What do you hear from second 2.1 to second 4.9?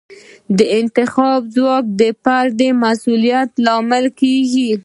فرد د مسوولیت لامل کیږي.